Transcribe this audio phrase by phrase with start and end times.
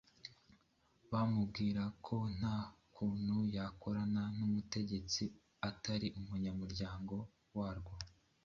[1.11, 2.57] bamubwira ko nta
[2.93, 5.23] kuntu yakorana n'ubutegetsi
[5.69, 7.15] atari umunyamuryango
[7.57, 7.95] waryo.